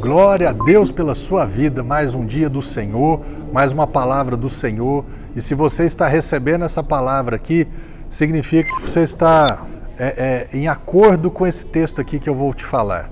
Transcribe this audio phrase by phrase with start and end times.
[0.00, 3.20] Glória a Deus pela sua vida, mais um dia do Senhor,
[3.52, 5.04] mais uma palavra do Senhor.
[5.36, 7.68] E se você está recebendo essa palavra aqui,
[8.08, 9.62] significa que você está
[9.98, 13.10] é, é, em acordo com esse texto aqui que eu vou te falar.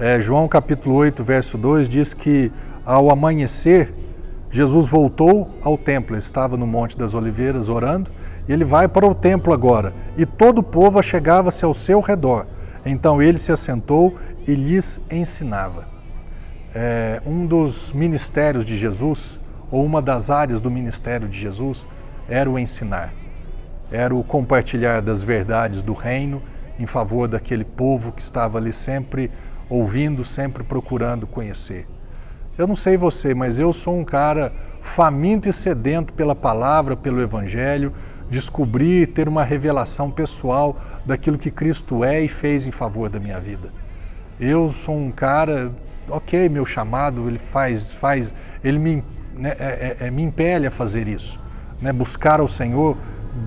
[0.00, 2.50] É, João capítulo 8, verso 2 diz que
[2.84, 3.92] ao amanhecer,
[4.50, 8.10] Jesus voltou ao templo, ele estava no Monte das Oliveiras orando,
[8.48, 12.46] e ele vai para o templo agora, e todo o povo chegava-se ao seu redor.
[12.84, 14.14] Então ele se assentou
[14.46, 15.91] e lhes ensinava.
[16.74, 21.86] É, um dos ministérios de Jesus, ou uma das áreas do ministério de Jesus,
[22.28, 23.12] era o ensinar,
[23.90, 26.42] era o compartilhar das verdades do reino
[26.78, 29.30] em favor daquele povo que estava ali sempre
[29.68, 31.86] ouvindo, sempre procurando conhecer.
[32.56, 37.20] Eu não sei você, mas eu sou um cara faminto e sedento pela palavra, pelo
[37.22, 37.92] evangelho,
[38.28, 43.38] descobrir, ter uma revelação pessoal daquilo que Cristo é e fez em favor da minha
[43.38, 43.70] vida.
[44.40, 45.70] Eu sou um cara,
[46.08, 50.70] ok, meu chamado, ele faz, faz, ele me, né, é, é, é me impele a
[50.70, 51.40] fazer isso,
[51.80, 52.96] né, buscar ao Senhor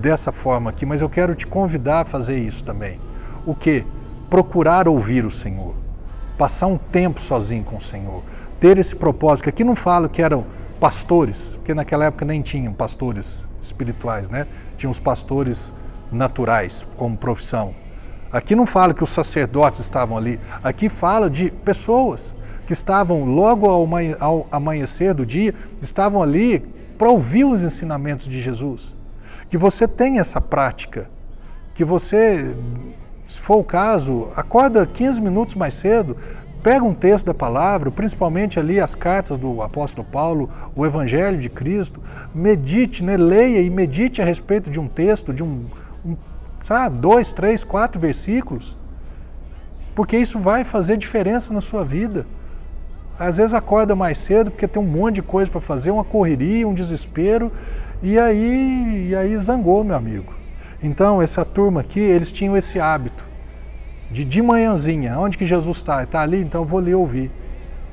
[0.00, 3.00] dessa forma aqui, mas eu quero te convidar a fazer isso também.
[3.44, 3.84] O que?
[4.28, 5.86] Procurar ouvir o Senhor
[6.36, 8.22] passar um tempo sozinho com o Senhor,
[8.60, 9.48] ter esse propósito.
[9.48, 10.44] Aqui não falo que eram
[10.78, 14.46] pastores, porque naquela época nem tinham pastores espirituais, né?
[14.76, 15.74] Tinham os pastores
[16.12, 17.74] naturais como profissão.
[18.30, 22.36] Aqui não fala que os sacerdotes estavam ali, aqui fala de pessoas
[22.66, 26.60] que estavam logo ao amanhecer do dia, estavam ali
[26.98, 28.94] para ouvir os ensinamentos de Jesus.
[29.48, 31.08] Que você tenha essa prática,
[31.74, 32.56] que você
[33.26, 36.16] se for o caso, acorda 15 minutos mais cedo,
[36.62, 41.48] pega um texto da palavra, principalmente ali as cartas do apóstolo Paulo, o Evangelho de
[41.48, 42.00] Cristo,
[42.34, 45.64] medite, né, leia e medite a respeito de um texto, de um,
[46.04, 46.16] um
[46.62, 48.76] sabe, dois, três, quatro versículos,
[49.94, 52.26] porque isso vai fazer diferença na sua vida.
[53.18, 56.68] Às vezes acorda mais cedo porque tem um monte de coisa para fazer, uma correria,
[56.68, 57.50] um desespero,
[58.02, 60.34] e aí, e aí zangou, meu amigo.
[60.82, 63.24] Então, essa turma aqui, eles tinham esse hábito
[64.10, 66.02] de de manhãzinha, onde que Jesus está?
[66.02, 66.40] Está ali?
[66.40, 67.30] Então eu vou ali ouvir.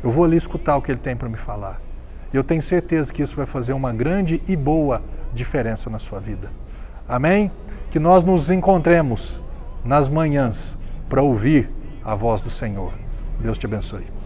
[0.04, 1.82] Eu vou ali escutar o que ele tem para me falar.
[2.34, 5.02] E eu tenho certeza que isso vai fazer uma grande e boa
[5.34, 6.52] diferença na sua vida.
[7.08, 7.52] Amém?
[7.90, 9.42] Que nós nos encontremos
[9.84, 10.78] nas manhãs
[11.10, 11.70] para ouvir
[12.04, 12.94] a voz do Senhor.
[13.40, 14.23] Deus te abençoe.